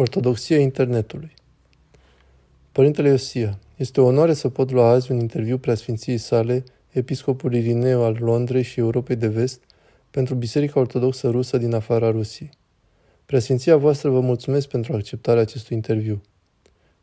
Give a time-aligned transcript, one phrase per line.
[0.00, 1.34] Ortodoxia internetului
[2.72, 8.02] Părintele Iosia, este o onoare să pot lua azi un interviu preasfinției sale, episcopul Irineu
[8.02, 9.60] al Londrei și Europei de Vest,
[10.10, 12.50] pentru Biserica Ortodoxă Rusă din afara Rusiei.
[13.26, 16.22] Preasfinția voastră vă mulțumesc pentru acceptarea acestui interviu.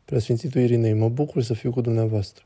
[0.04, 2.44] Preasfințitul Irinei, mă bucur să fiu cu dumneavoastră.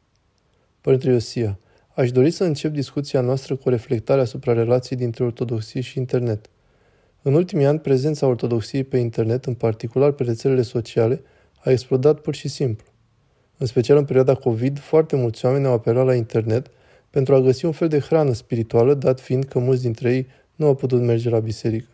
[0.80, 1.58] Părintele Iosia,
[1.94, 6.50] aș dori să încep discuția noastră cu o reflectare asupra relației dintre ortodoxie și internet–
[7.22, 11.22] în ultimii ani, prezența ortodoxiei pe internet, în particular pe rețelele sociale,
[11.64, 12.86] a explodat pur și simplu.
[13.56, 16.70] În special în perioada COVID, foarte mulți oameni au apelat la internet
[17.10, 20.66] pentru a găsi un fel de hrană spirituală, dat fiind că mulți dintre ei nu
[20.66, 21.88] au putut merge la biserică.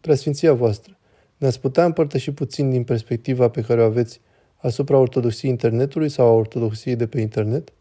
[0.00, 0.96] Preasfinția voastră,
[1.36, 4.20] ne-ați putea împărtăși puțin din perspectiva pe care o aveți
[4.56, 7.72] asupra ortodoxiei internetului sau a ortodoxiei de pe internet?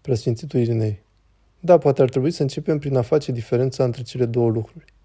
[0.00, 1.02] Preasfințitul Irinei.
[1.60, 4.96] Da, poate ar trebui să începem prin a face diferența între cele două lucruri.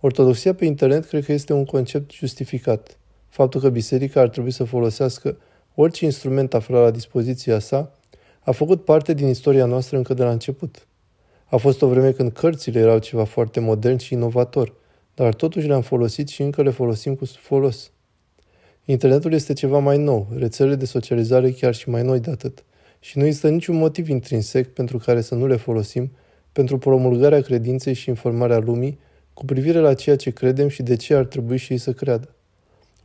[0.00, 2.98] Ortodoxia pe internet cred că este un concept justificat.
[3.28, 5.36] Faptul că biserica ar trebui să folosească
[5.74, 7.94] orice instrument aflat la dispoziția sa
[8.40, 10.86] a făcut parte din istoria noastră încă de la început.
[11.44, 14.74] A fost o vreme când cărțile erau ceva foarte modern și inovator,
[15.14, 17.92] dar totuși le-am folosit și încă le folosim cu folos.
[18.84, 22.64] Internetul este ceva mai nou, rețelele de socializare chiar și mai noi de atât.
[23.00, 26.10] Și nu există niciun motiv intrinsec pentru care să nu le folosim
[26.52, 28.98] pentru promulgarea credinței și informarea lumii
[29.34, 32.34] cu privire la ceea ce credem și de ce ar trebui și ei să creadă.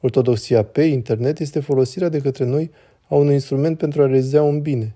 [0.01, 2.71] Ortodoxia pe internet este folosirea de către noi
[3.07, 4.95] a unui instrument pentru a realiza un bine.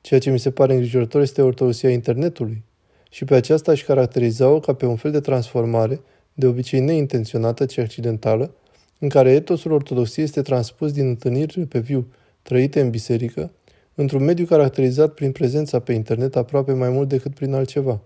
[0.00, 2.62] Ceea ce mi se pare îngrijorător este ortodoxia internetului
[3.10, 6.00] și pe aceasta aș caracteriza-o ca pe un fel de transformare,
[6.34, 8.54] de obicei neintenționată, ci accidentală,
[8.98, 12.06] în care etosul ortodoxiei este transpus din întâlnirile pe viu
[12.42, 13.52] trăite în biserică,
[13.94, 18.00] într-un mediu caracterizat prin prezența pe internet aproape mai mult decât prin altceva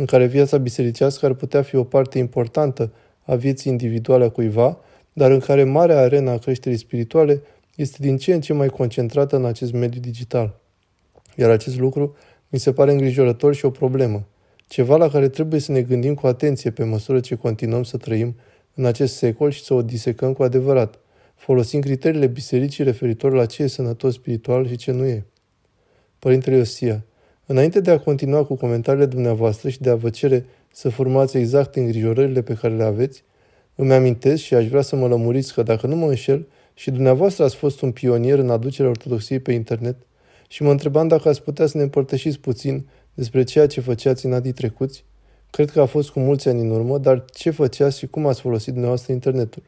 [0.00, 4.78] în care viața bisericească ar putea fi o parte importantă a vieții individuale a cuiva,
[5.12, 7.42] dar în care marea arena a creșterii spirituale
[7.76, 10.60] este din ce în ce mai concentrată în acest mediu digital.
[11.36, 12.16] Iar acest lucru
[12.48, 14.26] mi se pare îngrijorător și o problemă,
[14.66, 18.36] ceva la care trebuie să ne gândim cu atenție pe măsură ce continuăm să trăim
[18.74, 20.98] în acest secol și să o disecăm cu adevărat,
[21.34, 25.26] folosind criteriile bisericii referitor la ce e sănătos spiritual și ce nu e.
[26.18, 27.04] Părintele Iosia,
[27.50, 31.76] Înainte de a continua cu comentariile dumneavoastră și de a vă cere să formați exact
[31.76, 33.24] îngrijorările pe care le aveți,
[33.74, 37.44] îmi amintesc și aș vrea să mă lămuriți că dacă nu mă înșel, și dumneavoastră
[37.44, 39.96] ați fost un pionier în aducerea ortodoxiei pe internet
[40.48, 44.32] și mă întrebam dacă ați putea să ne împărtășiți puțin despre ceea ce făceați în
[44.32, 45.04] anii trecuți.
[45.50, 48.40] Cred că a fost cu mulți ani în urmă, dar ce făceați și cum ați
[48.40, 49.62] folosit dumneavoastră internetul?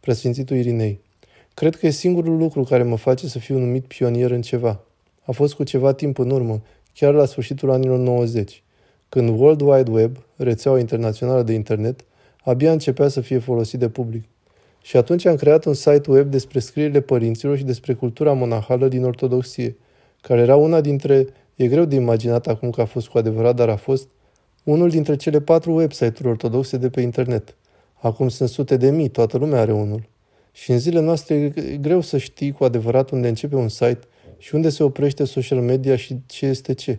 [0.00, 1.00] Preasfințitul Irinei.
[1.54, 4.80] Cred că e singurul lucru care mă face să fiu numit pionier în ceva.
[5.24, 6.62] A fost cu ceva timp în urmă
[6.94, 8.62] chiar la sfârșitul anilor 90,
[9.08, 12.04] când World Wide Web, rețeaua internațională de internet,
[12.44, 14.24] abia începea să fie folosit de public.
[14.82, 19.04] Și atunci am creat un site web despre scrierile părinților și despre cultura monahală din
[19.04, 19.76] Ortodoxie,
[20.20, 23.68] care era una dintre, e greu de imaginat acum că a fost cu adevărat, dar
[23.68, 24.08] a fost
[24.64, 27.54] unul dintre cele patru website-uri ortodoxe de pe internet.
[27.94, 30.08] Acum sunt sute de mii, toată lumea are unul.
[30.52, 34.00] Și în zilele noastre e greu să știi cu adevărat unde începe un site
[34.38, 36.98] și unde se oprește social media și ce este ce.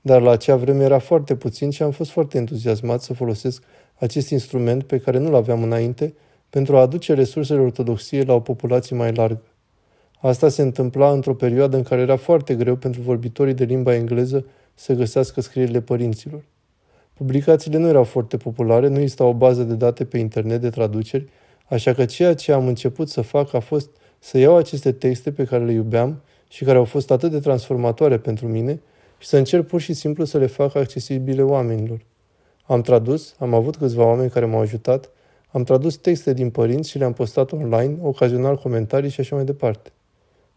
[0.00, 3.62] Dar la acea vreme era foarte puțin și am fost foarte entuziasmat să folosesc
[3.94, 6.14] acest instrument pe care nu-l aveam înainte
[6.50, 9.42] pentru a aduce resursele ortodoxiei la o populație mai largă.
[10.20, 14.46] Asta se întâmpla într-o perioadă în care era foarte greu pentru vorbitorii de limba engleză
[14.74, 16.44] să găsească scrierile părinților.
[17.14, 21.28] Publicațiile nu erau foarte populare, nu exista o bază de date pe internet de traduceri,
[21.68, 25.44] așa că ceea ce am început să fac a fost să iau aceste texte pe
[25.44, 28.80] care le iubeam și care au fost atât de transformatoare pentru mine
[29.18, 32.00] și să încerc pur și simplu să le fac accesibile oamenilor.
[32.66, 35.10] Am tradus, am avut câțiva oameni care m-au ajutat,
[35.50, 39.90] am tradus texte din părinți și le-am postat online, ocazional comentarii și așa mai departe.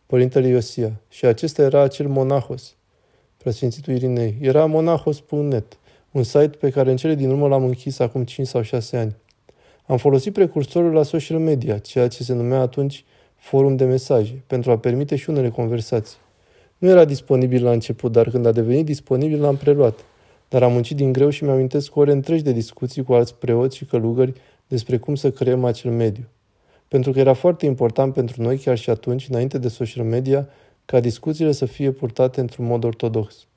[0.05, 1.01] Părintele Iosia.
[1.09, 2.75] Și acesta era acel monahos.
[3.37, 4.37] Preasfințitul Irinei.
[4.41, 5.77] Era monahos.net,
[6.11, 9.15] un site pe care în cele din urmă l-am închis acum 5 sau 6 ani.
[9.85, 13.05] Am folosit precursorul la social media, ceea ce se numea atunci
[13.41, 16.17] forum de mesaje, pentru a permite și unele conversații.
[16.77, 19.99] Nu era disponibil la început, dar când a devenit disponibil l-am preluat.
[20.49, 23.85] Dar am muncit din greu și mi-amintesc ore întregi de discuții cu alți preoți și
[23.85, 24.33] călugări
[24.67, 26.23] despre cum să creăm acel mediu.
[26.87, 30.47] Pentru că era foarte important pentru noi, chiar și atunci, înainte de social media,
[30.85, 33.47] ca discuțiile să fie purtate într-un mod ortodox.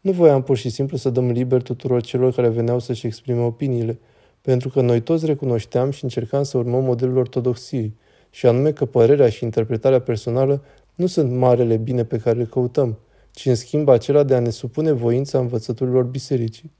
[0.00, 3.98] Nu voiam pur și simplu să dăm liber tuturor celor care veneau să-și exprime opiniile,
[4.40, 7.94] pentru că noi toți recunoșteam și încercam să urmăm modelul ortodoxiei,
[8.36, 10.62] și anume că părerea și interpretarea personală
[10.94, 12.98] nu sunt marele bine pe care le căutăm,
[13.30, 16.72] ci în schimb acela de a ne supune voința învățăturilor bisericii.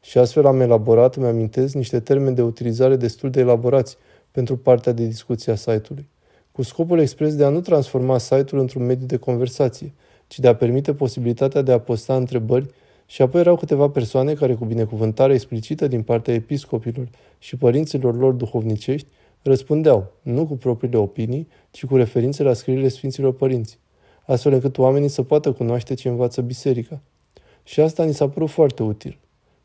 [0.00, 3.96] Și astfel am elaborat, îmi amintesc, niște termeni de utilizare destul de elaborați
[4.30, 6.08] pentru partea de discuție a site-ului.
[6.52, 9.92] cu scopul expres de a nu transforma site-ul într-un mediu de conversație,
[10.26, 12.66] ci de a permite posibilitatea de a posta întrebări
[13.06, 17.08] și apoi erau câteva persoane care, cu binecuvântare explicită din partea episcopilor
[17.38, 19.06] și părinților lor duhovnicești,
[19.42, 23.78] răspundeau, nu cu propriile opinii, ci cu referințe la scrierile Sfinților Părinți,
[24.26, 27.00] astfel încât oamenii să poată cunoaște ce învață biserica.
[27.62, 29.18] Și asta ni s-a părut foarte util.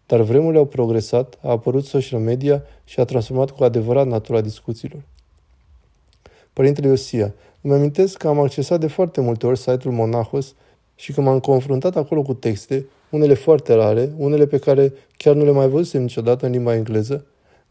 [0.06, 5.02] Dar vremurile au progresat, a apărut social media și a transformat cu adevărat natura discuțiilor.
[6.54, 10.54] Părintele Iosia, îmi amintesc că am accesat de foarte multe ori site-ul Monahos
[10.96, 15.44] și că m-am confruntat acolo cu texte, unele foarte rare, unele pe care chiar nu
[15.44, 17.26] le mai văzusem niciodată în limba engleză,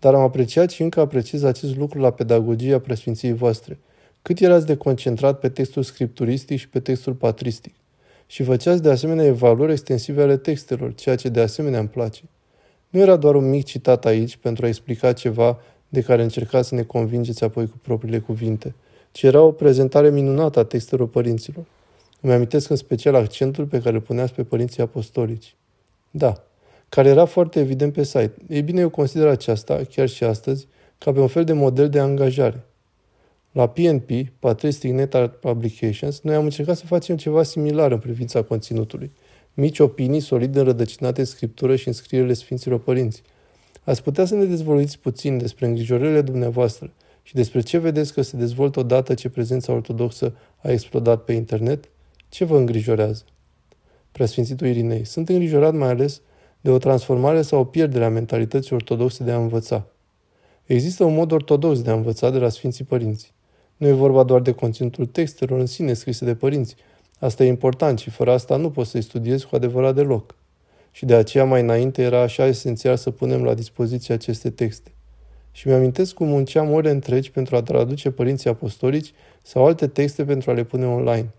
[0.04, 3.78] dar am apreciat și încă apreciez acest lucru la pedagogia preasfinției voastre.
[4.22, 7.74] Cât erați de concentrat pe textul scripturistic și pe textul patristic.
[8.26, 12.22] Și făceați de asemenea evaluări extensive ale textelor, ceea ce de asemenea îmi place.
[12.88, 15.58] Nu era doar un mic citat aici pentru a explica ceva
[15.88, 18.74] de care încercați să ne convingeți apoi cu propriile cuvinte,
[19.12, 21.64] ci era o prezentare minunată a textelor părinților.
[22.20, 25.54] Îmi amintesc în special accentul pe care îl puneați pe părinții apostolici.
[26.10, 26.44] Da,
[26.88, 28.34] care era foarte evident pe site.
[28.48, 30.66] Ei bine, eu consider aceasta, chiar și astăzi,
[30.98, 32.64] ca pe un fel de model de angajare.
[33.52, 38.42] La PNP, Patristic Net Art Publications, noi am încercat să facem ceva similar în privința
[38.42, 39.12] conținutului.
[39.54, 43.22] Mici opinii solide înrădăcinate în scriptură și în scrierile Sfinților Părinți.
[43.84, 46.92] Ați putea să ne dezvoluiți puțin despre îngrijorările dumneavoastră
[47.22, 51.88] și despre ce vedeți că se dezvoltă odată ce prezența ortodoxă a explodat pe internet?
[52.28, 53.24] Ce vă îngrijorează?
[54.12, 56.20] Preasfințitul Irinei, sunt îngrijorat mai ales
[56.64, 59.86] de o transformare sau o pierdere a mentalității ortodoxe de a învăța.
[60.64, 63.32] Există un mod ortodox de a învăța de la Sfinții Părinți.
[63.76, 66.76] Nu e vorba doar de conținutul textelor în sine scrise de părinți.
[67.18, 70.34] Asta e important și fără asta nu poți să-i studiezi cu adevărat deloc.
[70.90, 74.92] Și de aceea mai înainte era așa esențial să punem la dispoziție aceste texte.
[75.52, 79.12] Și mi-amintesc cum munceam ore întregi pentru a traduce părinții apostolici
[79.42, 81.32] sau alte texte pentru a le pune online.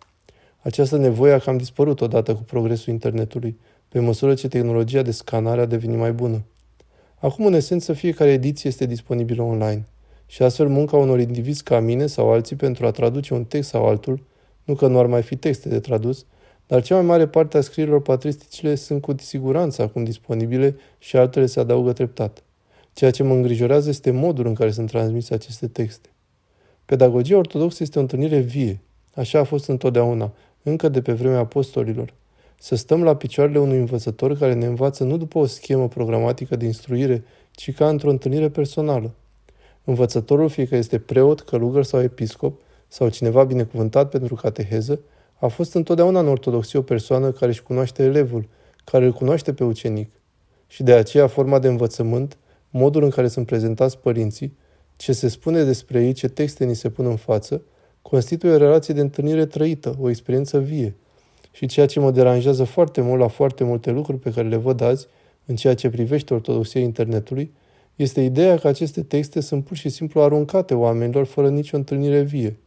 [0.62, 3.58] Această nevoie a cam dispărut odată cu progresul internetului,
[3.90, 6.44] pe măsură ce tehnologia de scanare a devenit mai bună.
[7.16, 9.88] Acum, în esență, fiecare ediție este disponibilă online
[10.26, 13.86] și astfel munca unor indivizi ca mine sau alții pentru a traduce un text sau
[13.86, 14.24] altul,
[14.64, 16.26] nu că nu ar mai fi texte de tradus,
[16.68, 21.46] dar cea mai mare parte a scrierilor patristicile sunt cu siguranță acum disponibile și altele
[21.46, 22.44] se adaugă treptat.
[22.94, 26.10] Ceea ce mă îngrijorează este modul în care sunt transmise aceste texte.
[26.86, 28.80] Pedagogia ortodoxă este o întâlnire vie.
[29.16, 30.34] Așa a fost întotdeauna,
[30.64, 32.14] încă de pe vremea apostolilor
[32.60, 36.66] să stăm la picioarele unui învățător care ne învață nu după o schemă programatică de
[36.66, 39.12] instruire, ci ca într-o întâlnire personală.
[39.84, 45.00] Învățătorul, fie că este preot, călugăr sau episcop, sau cineva binecuvântat pentru cateheză,
[45.40, 48.48] a fost întotdeauna în ortodoxie o persoană care își cunoaște elevul,
[48.84, 50.10] care îl cunoaște pe ucenic.
[50.68, 52.38] Și de aceea forma de învățământ,
[52.70, 54.58] modul în care sunt prezentați părinții,
[54.96, 57.62] ce se spune despre ei, ce texte ni se pun în față,
[58.02, 60.96] constituie o relație de întâlnire trăită, o experiență vie–
[61.56, 64.82] și ceea ce mă deranjează foarte mult la foarte multe lucruri pe care le văd
[64.82, 65.08] azi
[65.46, 67.52] în ceea ce privește ortodoxia internetului,
[67.96, 72.58] este ideea că aceste texte sunt pur și simplu aruncate oamenilor fără nicio întâlnire vie.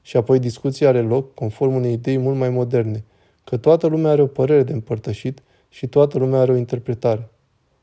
[0.00, 3.04] Și apoi discuția are loc conform unei idei mult mai moderne,
[3.44, 7.28] că toată lumea are o părere de împărtășit și toată lumea are o interpretare.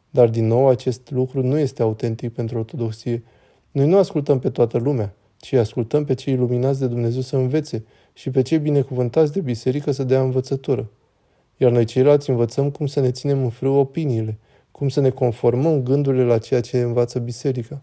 [0.09, 3.23] Dar din nou acest lucru nu este autentic pentru ortodoxie.
[3.71, 7.83] Noi nu ascultăm pe toată lumea, ci ascultăm pe cei iluminați de Dumnezeu să învețe
[8.19, 10.89] și pe cei binecuvântați de biserică să dea învățătură.
[11.57, 14.37] Iar noi ceilalți învățăm cum să ne ținem în frâu opiniile,
[14.71, 17.81] cum să ne conformăm gândurile la ceea ce învață biserica,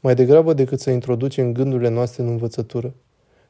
[0.00, 2.94] mai degrabă decât să introducem gândurile noastre în învățătură.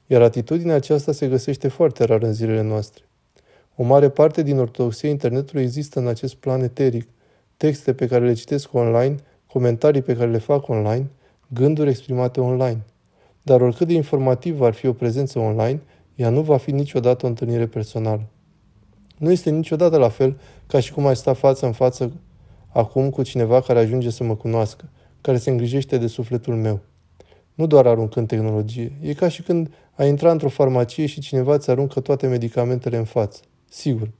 [0.06, 3.02] Iar atitudinea aceasta se găsește foarte rar în zilele noastre.
[3.76, 7.08] O mare parte din ortodoxia internetului există în acest plan eteric,
[7.56, 11.06] texte pe care le citesc online, comentarii pe care le fac online,
[11.48, 12.84] gânduri exprimate online.
[13.42, 15.80] Dar oricât de informativ ar fi o prezență online,
[16.14, 18.28] ea nu va fi niciodată o întâlnire personală.
[19.18, 22.12] Nu este niciodată la fel ca și cum ai sta față în față
[22.68, 24.88] acum cu cineva care ajunge să mă cunoască,
[25.20, 26.80] care se îngrijește de sufletul meu.
[27.54, 28.92] Nu doar aruncând tehnologie.
[29.00, 33.04] E ca și când ai intra într-o farmacie și cineva îți aruncă toate medicamentele în
[33.04, 33.40] față.
[33.68, 34.10] Sigur.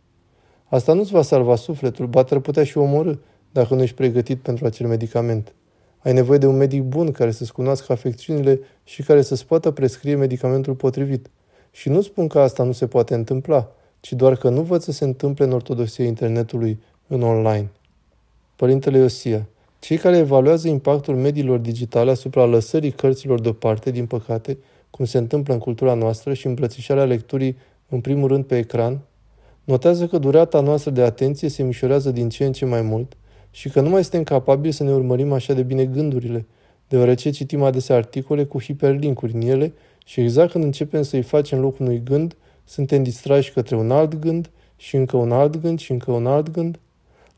[0.64, 3.14] Asta nu-ți va salva sufletul, ba te putea și omorâ
[3.52, 5.54] dacă nu ești pregătit pentru acel medicament.
[5.98, 10.14] Ai nevoie de un medic bun care să-ți cunoască afecțiunile și care să-ți poată prescrie
[10.14, 11.30] medicamentul potrivit.
[11.74, 14.92] Și nu spun că asta nu se poate întâmpla, ci doar că nu văd să
[14.92, 17.70] se întâmple în ortodoxia internetului în online.
[18.56, 19.46] Părintele Iosia,
[19.78, 24.58] cei care evaluează impactul mediilor digitale asupra lăsării cărților deoparte, din păcate,
[24.90, 27.56] cum se întâmplă în cultura noastră și îmbrățișarea lecturii
[27.88, 29.00] în primul rând pe ecran,
[29.64, 33.16] notează că durata noastră de atenție se mișorează din ce în ce mai mult
[33.50, 36.46] și că nu mai suntem capabili să ne urmărim așa de bine gândurile,
[36.88, 39.72] deoarece citim adesea articole cu hiperlinkuri în ele
[40.04, 44.50] și exact când începem să-i facem loc unui gând, suntem distrași către un alt gând
[44.76, 46.78] și încă un alt gând și încă un alt gând.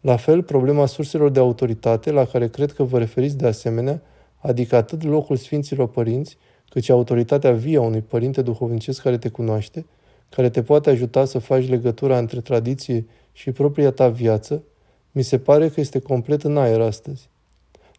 [0.01, 4.03] La fel, problema surselor de autoritate, la care cred că vă referiți de asemenea,
[4.39, 6.37] adică atât locul Sfinților Părinți,
[6.71, 9.87] cât și autoritatea vie a unui părinte duhovnicesc care te cunoaște,
[10.29, 14.63] care te poate ajuta să faci legătura între tradiție și propria ta viață,
[15.13, 17.29] mi se pare că este complet în aer astăzi.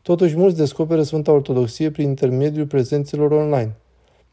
[0.02, 3.76] Totuși, mulți descoperă Sfânta Ortodoxie prin intermediul prezențelor online.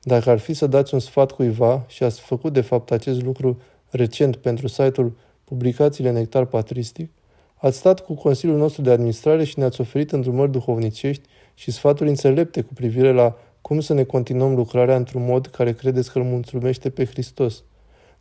[0.06, 3.60] Dacă ar fi să dați un sfat cuiva, și ați făcut de fapt acest lucru
[3.90, 7.10] recent pentru site-ul Publicațiile Nectar Patristic,
[7.54, 12.60] ați stat cu Consiliul nostru de Administrare și ne-ați oferit îndrumări duhovnicești și sfaturi înțelepte
[12.60, 16.90] cu privire la cum să ne continuăm lucrarea într-un mod care credeți că îl mulțumește
[16.90, 17.62] pe Hristos.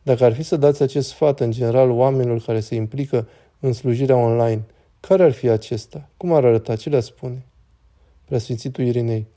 [0.02, 3.28] Dacă ar fi să dați acest sfat în general oamenilor care se implică
[3.60, 4.63] în slujirea online,
[5.00, 6.10] care ar fi acesta?
[6.18, 6.75] Cum ar arăta?
[6.75, 7.46] Ce le spune?
[8.25, 9.28] Preasfințitul Irinei.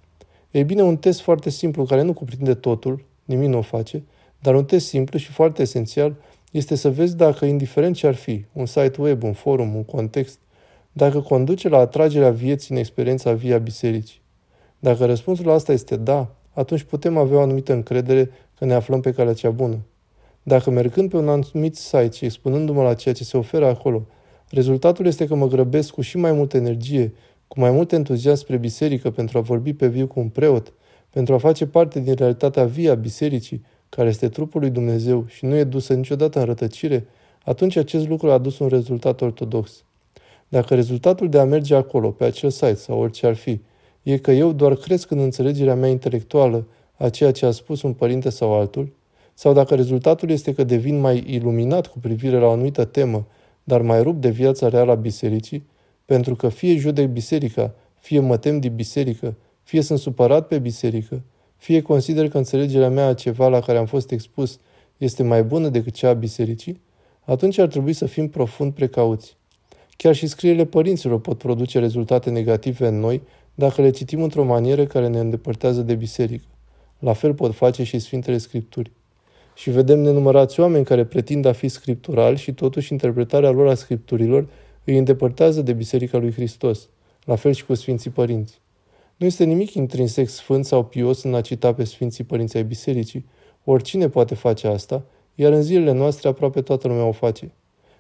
[0.57, 4.03] Ei bine, un test foarte simplu care nu cuprinde totul, nimic nu o face,
[4.41, 6.17] dar un test simplu și foarte esențial
[6.51, 10.39] este să vezi dacă, indiferent ce ar fi, un site web, un forum, un context,
[10.93, 14.21] dacă conduce la atragerea vieții în experiența via bisericii.
[14.79, 19.01] Dacă răspunsul la asta este da, atunci putem avea o anumită încredere că ne aflăm
[19.01, 19.79] pe calea cea bună.
[20.43, 24.07] Dacă mergând pe un anumit site și expunându-mă la ceea ce se oferă acolo,
[24.51, 27.13] rezultatul este că mă grăbesc cu și mai multă energie,
[27.49, 30.73] cu mai mult entuziasm spre biserică pentru a vorbi pe viu cu un preot,
[31.11, 35.45] pentru a face parte din realitatea vie a bisericii, care este trupul lui Dumnezeu și
[35.45, 37.07] nu e dusă niciodată în rătăcire,
[37.45, 39.85] atunci acest lucru a adus un rezultat ortodox.
[40.49, 43.61] Dacă rezultatul de a merge acolo, pe acel site sau orice ar fi,
[44.03, 47.93] e că eu doar cresc în înțelegerea mea intelectuală a ceea ce a spus un
[47.93, 48.93] părinte sau altul,
[49.35, 53.27] sau dacă rezultatul este că devin mai iluminat cu privire la o anumită temă,
[53.65, 55.67] dar mai rup de viața reală a bisericii,
[56.07, 61.23] pentru că fie judec biserica, fie mă tem de biserică, fie sunt supărat pe biserică,
[61.57, 64.59] fie consider că înțelegerea mea a ceva la care am fost expus
[64.97, 66.81] este mai bună decât cea a bisericii,
[67.25, 69.37] atunci ar trebui să fim profund precauți.
[69.97, 73.23] Chiar și scrierile părinților pot produce rezultate negative în noi
[73.55, 76.45] dacă le citim într-o manieră care ne îndepărtează de biserică.
[76.99, 78.91] La fel pot face și Sfintele Scripturi.
[79.55, 84.49] Și vedem nenumărați oameni care pretind a fi scripturali și totuși interpretarea lor a scripturilor
[84.87, 86.89] îi îndepărtează de Biserica lui Hristos,
[87.25, 88.61] la fel și cu Sfinții Părinți.
[89.17, 93.27] Nu este nimic intrinsec sfânt sau pios în a cita pe Sfinții Părinți ai Bisericii.
[93.65, 97.53] Oricine poate face asta, iar în zilele noastre aproape toată lumea o face.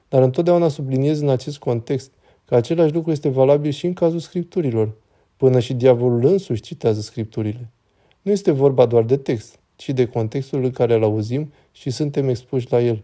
[0.08, 2.12] Dar întotdeauna subliniez în acest context
[2.44, 4.94] că același lucru este valabil și în cazul scripturilor.
[5.36, 7.70] Până și diavolul însuși citează scripturile.
[8.22, 12.28] Nu este vorba doar de text, ci de contextul în care îl auzim și suntem
[12.28, 13.02] expuși la el.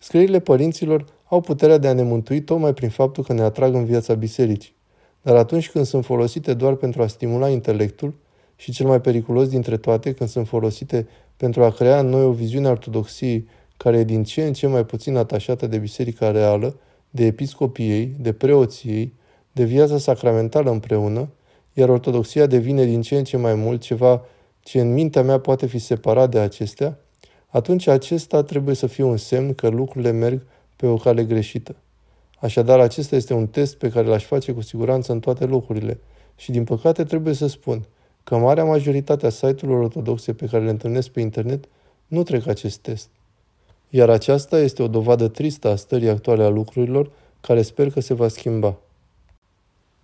[0.00, 3.84] Scrierile părinților au puterea de a ne mântui tocmai prin faptul că ne atrag în
[3.84, 4.74] viața bisericii.
[5.22, 8.14] Dar atunci când sunt folosite doar pentru a stimula intelectul,
[8.56, 12.32] și cel mai periculos dintre toate, când sunt folosite pentru a crea în noi o
[12.32, 16.78] viziune a ortodoxiei care e din ce în ce mai puțin atașată de biserica reală,
[17.10, 19.14] de episcopii ei, de preoții ei,
[19.52, 21.28] de viața sacramentală împreună,
[21.72, 24.24] iar ortodoxia devine din ce în ce mai mult ceva
[24.60, 26.98] ce în mintea mea poate fi separat de acestea,
[27.46, 31.76] atunci acesta trebuie să fie un semn că lucrurile merg pe o cale greșită.
[32.40, 36.00] Așadar, acesta este un test pe care l-aș face cu siguranță în toate locurile
[36.36, 37.86] și, din păcate, trebuie să spun
[38.24, 41.64] că marea majoritate a site-urilor ortodoxe pe care le întâlnesc pe internet
[42.06, 43.08] nu trec acest test.
[43.90, 48.14] Iar aceasta este o dovadă tristă a stării actuale a lucrurilor, care sper că se
[48.14, 48.76] va schimba.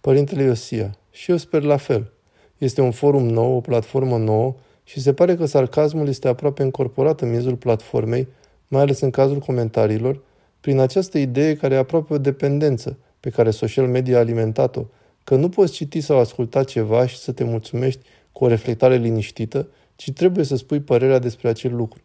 [0.01, 2.13] Părintele Iosia, și eu sper la fel.
[2.59, 7.21] Este un forum nou, o platformă nouă și se pare că sarcasmul este aproape încorporat
[7.21, 8.29] în miezul platformei,
[8.69, 10.21] mai ales în cazul comentariilor,
[10.63, 14.85] prin această idee care e aproape o dependență pe care social media a alimentat-o,
[15.25, 18.01] că nu poți citi sau asculta ceva și să te mulțumești
[18.33, 22.01] cu o reflectare liniștită, ci trebuie să spui părerea despre acel lucru.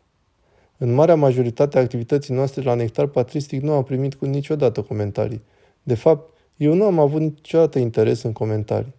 [0.77, 5.41] În marea majoritate a activității noastre la Nectar Patristic nu am primit cu niciodată comentarii.
[5.83, 8.93] De fapt, eu nu am avut niciodată interes în comentarii.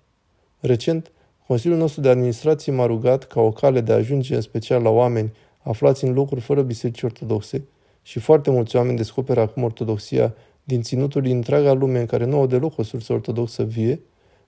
[0.61, 1.11] Recent,
[1.47, 4.91] Consiliul nostru de administrație m-a rugat ca o cale de a ajunge în special la
[4.91, 7.65] oameni aflați în locuri fără biserici ortodoxe
[8.09, 10.35] și foarte mulți oameni descoperă acum ortodoxia
[10.65, 14.01] din ținutul din întreaga lume în care nu au deloc o sursă ortodoxă vie,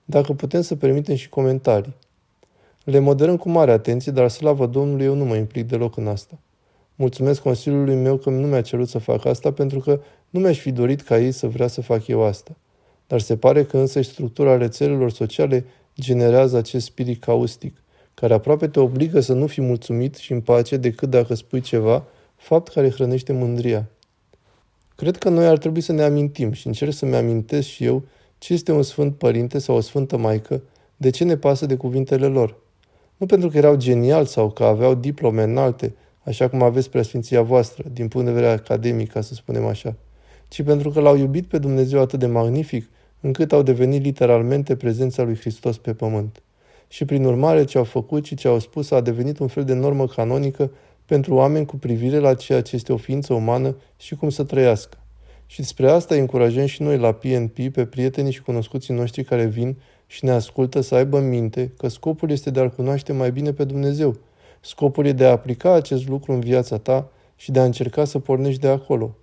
[0.05, 1.95] dacă putem să permitem și comentarii.
[2.83, 6.39] Le moderăm cu mare atenție, dar slavă Domnului eu nu mă implic deloc în asta.
[6.95, 10.71] Mulțumesc Consiliului meu că nu mi-a cerut să fac asta pentru că nu mi-aș fi
[10.71, 12.55] dorit ca ei să vrea să fac eu asta.
[13.07, 15.65] Dar se pare că însă structura rețelelor sociale
[15.99, 20.77] generează acest spirit caustic, care aproape te obligă să nu fii mulțumit și în pace
[20.77, 22.05] decât dacă spui ceva,
[22.41, 23.89] fapt care hrănește mândria.
[24.95, 28.03] Cred că noi ar trebui să ne amintim și încerc să-mi amintesc și eu
[28.37, 30.61] ce este un Sfânt Părinte sau o Sfântă Maică,
[30.97, 32.57] De ce ne pasă de cuvintele lor?
[33.17, 37.83] Nu pentru că erau geniali sau că aveau diplome înalte, așa cum aveți preasfinția voastră,
[37.93, 39.95] din punct de vedere academic, ca să spunem așa,
[40.47, 45.23] ci pentru că l-au iubit pe Dumnezeu atât de magnific, încât au devenit literalmente prezența
[45.23, 46.41] lui Hristos pe pământ.
[46.87, 49.73] Și prin urmare ce au făcut și ce au spus a devenit un fel de
[49.73, 50.71] normă canonică
[51.11, 54.97] pentru oameni cu privire la ceea ce este o ființă umană și cum să trăiască.
[55.45, 59.45] Și despre asta îi încurajăm și noi la PNP pe prietenii și cunoscuții noștri care
[59.45, 59.77] vin
[60.07, 63.53] și ne ascultă să aibă în minte că scopul este de a-L cunoaște mai bine
[63.53, 64.17] pe Dumnezeu.
[64.59, 68.19] Scopul e de a aplica acest lucru în viața ta și de a încerca să
[68.19, 69.15] pornești de acolo.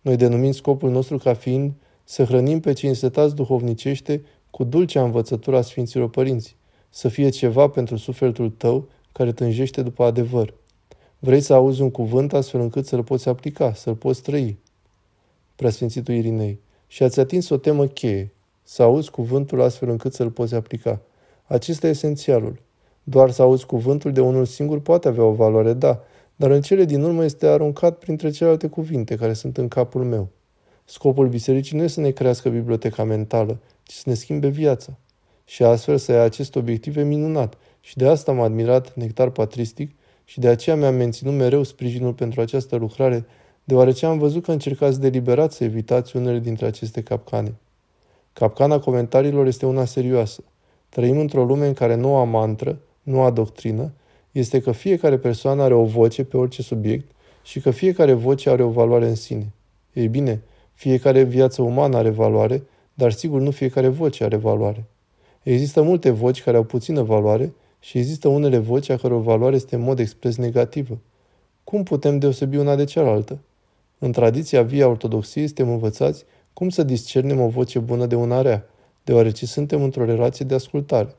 [0.00, 1.72] Noi denumim scopul nostru ca fiind
[2.04, 6.56] să hrănim pe cei însetați duhovnicește cu dulcea învățătura Sfinților Părinți,
[6.90, 10.54] să fie ceva pentru sufletul tău care tânjește după adevăr.
[11.18, 14.58] Vrei să auzi un cuvânt astfel încât să-l poți aplica, să-l poți trăi.
[15.56, 16.60] Preasfințitul Irinei.
[16.86, 18.32] Și ați atins o temă cheie,
[18.62, 21.00] să auzi cuvântul astfel încât să-l poți aplica.
[21.44, 22.60] Acesta e esențialul.
[23.02, 26.00] Doar să auzi cuvântul de unul singur poate avea o valoare, da,
[26.36, 30.28] dar în cele din urmă este aruncat printre celelalte cuvinte care sunt în capul meu.
[30.84, 34.98] Scopul bisericii nu este să ne crească biblioteca mentală, ci să ne schimbe viața.
[35.44, 37.54] Și astfel să ia acest obiectiv minunat.
[37.80, 39.94] Și de asta am admirat Nectar Patristic
[40.28, 43.26] și de aceea mi-am menținut mereu sprijinul pentru această lucrare,
[43.64, 47.54] deoarece am văzut că încercați deliberat să evitați unele dintre aceste capcane.
[48.32, 50.42] Capcana comentariilor este una serioasă.
[50.88, 53.92] Trăim într-o lume în care noua mantră, noua doctrină,
[54.32, 57.10] este că fiecare persoană are o voce pe orice subiect
[57.42, 59.52] și că fiecare voce are o valoare în sine.
[59.92, 60.42] Ei bine,
[60.74, 62.62] fiecare viață umană are valoare,
[62.94, 64.84] dar sigur nu fiecare voce are valoare.
[65.42, 69.74] Există multe voci care au puțină valoare și există unele voci a căror valoare este
[69.74, 70.98] în mod expres negativă.
[71.64, 73.38] Cum putem deosebi una de cealaltă?
[73.98, 78.66] În tradiția via ortodoxiei suntem învățați cum să discernem o voce bună de una rea,
[79.04, 81.16] deoarece suntem într-o relație de ascultare.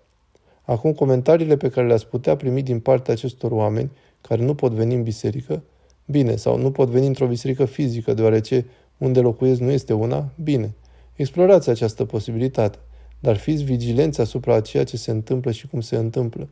[0.61, 4.95] Acum, comentariile pe care le-ați putea primi din partea acestor oameni care nu pot veni
[4.95, 5.63] în biserică,
[6.05, 8.65] bine, sau nu pot veni într-o biserică fizică, deoarece
[8.97, 10.73] unde locuiesc nu este una, bine.
[11.15, 12.77] Explorați această posibilitate,
[13.19, 16.49] dar fiți vigilenți asupra a ceea ce se întâmplă și cum se întâmplă.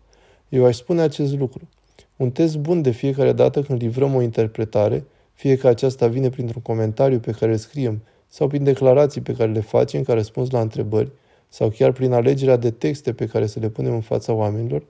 [0.49, 1.67] Eu aș spune acest lucru.
[2.15, 6.62] Un test bun de fiecare dată când livrăm o interpretare, fie că aceasta vine printr-un
[6.62, 10.62] comentariu pe care îl scriem sau prin declarații pe care le facem ca răspuns la
[10.62, 11.12] întrebări,
[11.49, 14.84] sau chiar prin alegerea de texte pe care să le punem în fața oamenilor,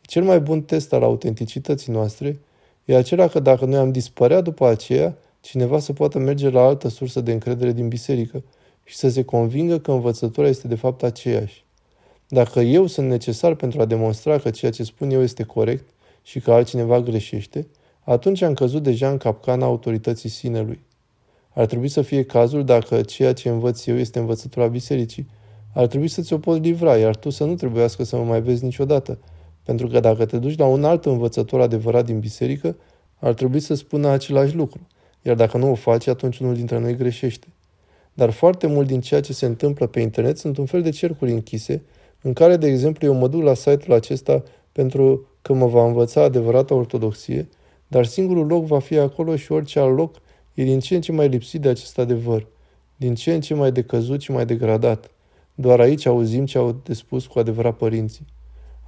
[0.00, 2.40] cel mai bun test al autenticității noastre
[2.84, 6.88] e acela că dacă noi am dispărea după aceea, cineva să poată merge la altă
[6.88, 8.42] sursă de încredere din biserică
[8.84, 11.64] și să se convingă că învățătura este de fapt aceeași.
[12.28, 15.84] Dacă eu sunt necesar pentru a demonstra că ceea ce spun eu este corect
[16.22, 17.66] și că altcineva greșește,
[18.04, 20.80] atunci am căzut deja în capcana autorității sinelui.
[21.54, 25.28] Ar trebui să fie cazul dacă ceea ce învăț eu este învățătura bisericii.
[25.74, 28.64] Ar trebui să ți-o poți livra, iar tu să nu trebuiască să mă mai vezi
[28.64, 29.18] niciodată.
[29.62, 32.76] Pentru că dacă te duci la un alt învățător adevărat din biserică,
[33.18, 34.80] ar trebui să spună același lucru.
[35.22, 37.46] Iar dacă nu o faci, atunci unul dintre noi greșește.
[38.20, 41.30] Dar foarte mult din ceea ce se întâmplă pe internet sunt un fel de cercuri
[41.30, 41.82] închise,
[42.22, 46.22] în care, de exemplu, eu mă duc la site-ul acesta pentru că mă va învăța
[46.22, 47.48] adevărata ortodoxie,
[47.86, 50.16] dar singurul loc va fi acolo și orice alt loc
[50.54, 52.46] e din ce în ce mai lipsit de acest adevăr,
[52.96, 55.10] din ce în ce mai decăzut și mai degradat.
[55.54, 58.26] Doar aici auzim ce au de spus cu adevărat părinții.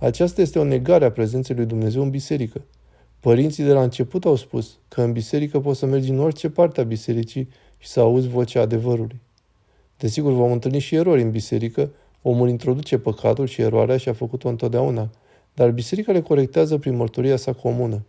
[0.01, 2.65] Aceasta este o negare a prezenței lui Dumnezeu în biserică.
[3.21, 6.81] Părinții de la început au spus că în biserică poți să mergi în orice parte
[6.81, 7.49] a bisericii
[7.83, 9.21] și să auzi vocea adevărului.
[9.99, 11.91] Desigur, vom întâlni și erori în biserică,
[12.23, 15.11] omul introduce păcatul și eroarea și a făcut-o întotdeauna,
[15.55, 18.05] dar biserica le corectează prin mărturia sa comună.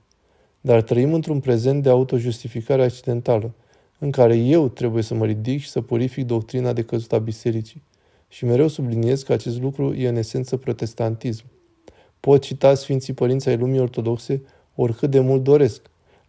[0.61, 3.53] Dar trăim într-un prezent de autojustificare accidentală,
[3.99, 7.81] în care eu trebuie să mă ridic și să purific doctrina de căzut a bisericii.
[8.27, 11.43] Și mereu subliniez că acest lucru e în esență protestantism.
[12.19, 14.43] Pot cita Sfinții Părinți ai lumii ortodoxe
[14.75, 15.81] oricât de mult doresc,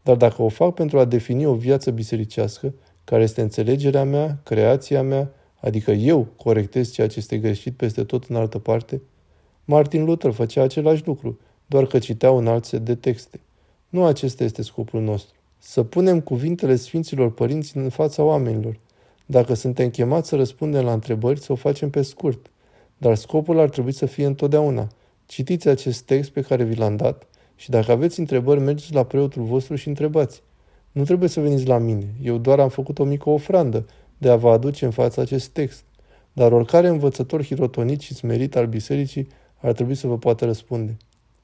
[0.03, 5.03] dar dacă o fac pentru a defini o viață bisericească, care este înțelegerea mea, creația
[5.03, 9.01] mea, adică eu corectez ceea ce este greșit peste tot în altă parte,
[9.65, 13.41] Martin Luther făcea același lucru, doar că citea un alt set de texte.
[13.89, 15.35] Nu acesta este scopul nostru.
[15.59, 18.79] Să punem cuvintele Sfinților Părinți în fața oamenilor.
[19.27, 22.51] Dacă suntem chemați să răspundem la întrebări, să o facem pe scurt.
[22.99, 24.89] Dar scopul ar trebui să fie întotdeauna.
[25.27, 29.43] Citiți acest text pe care vi l-am dat și dacă aveți întrebări, mergeți la preotul
[29.43, 30.43] vostru și întrebați.
[30.95, 32.15] Nu trebuie să veniți la mine.
[32.23, 33.87] Eu doar am făcut o mică ofrandă
[34.19, 35.85] de a vă aduce în fața acest text.
[36.33, 40.97] Dar oricare învățător hirotonit și smerit al bisericii ar trebui să vă poată răspunde.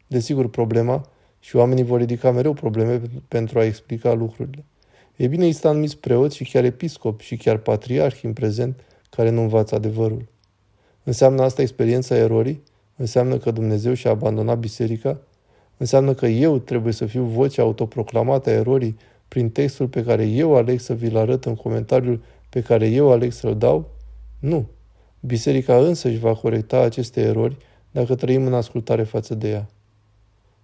[0.07, 1.09] Desigur, problema
[1.39, 4.65] și oamenii vor ridica mereu probleme pentru a explica lucrurile.
[5.17, 9.41] E bine, există anumiți preoți și chiar episcopi și chiar patriarhi în prezent care nu
[9.41, 10.29] învață adevărul.
[11.05, 12.63] Înseamnă asta experiența erorii?
[12.97, 15.21] înseamnă că Dumnezeu și-a abandonat biserica?
[15.77, 18.97] Înseamnă că eu trebuie să fiu vocea autoproclamată a erorii
[19.31, 23.33] prin textul pe care eu aleg să vi-l arăt în comentariul pe care eu aleg
[23.33, 23.91] să-l dau?
[24.39, 24.69] Nu.
[25.21, 27.57] Biserica însă își va corecta aceste erori
[27.91, 29.69] dacă trăim în ascultare față de ea.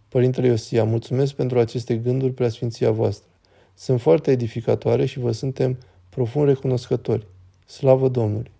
[0.08, 3.28] Părintele Iosia, mulțumesc pentru aceste gânduri preasfinția voastră.
[3.74, 7.26] Sunt foarte edificatoare și vă suntem profund recunoscători.
[7.66, 8.50] Slavă Domnului!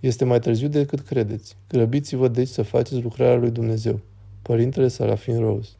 [0.00, 1.56] Este mai târziu decât credeți.
[1.68, 4.00] Grăbiți-vă deci să faceți lucrarea lui Dumnezeu.
[4.42, 5.70] Părintele Sarafin Rose